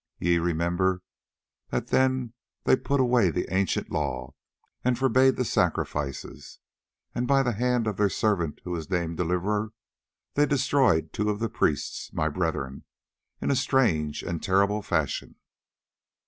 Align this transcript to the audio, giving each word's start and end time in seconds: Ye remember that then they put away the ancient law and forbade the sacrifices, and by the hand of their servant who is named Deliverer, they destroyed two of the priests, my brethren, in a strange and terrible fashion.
Ye 0.17 0.39
remember 0.39 1.03
that 1.69 1.89
then 1.89 2.33
they 2.63 2.75
put 2.75 2.99
away 2.99 3.29
the 3.29 3.45
ancient 3.53 3.91
law 3.91 4.33
and 4.83 4.97
forbade 4.97 5.35
the 5.35 5.45
sacrifices, 5.45 6.57
and 7.13 7.27
by 7.27 7.43
the 7.43 7.51
hand 7.51 7.85
of 7.85 7.97
their 7.97 8.09
servant 8.09 8.61
who 8.63 8.75
is 8.75 8.89
named 8.89 9.17
Deliverer, 9.17 9.73
they 10.33 10.47
destroyed 10.47 11.13
two 11.13 11.29
of 11.29 11.37
the 11.37 11.49
priests, 11.49 12.11
my 12.13 12.29
brethren, 12.29 12.83
in 13.41 13.51
a 13.51 13.55
strange 13.55 14.23
and 14.23 14.41
terrible 14.41 14.81
fashion. 14.81 15.35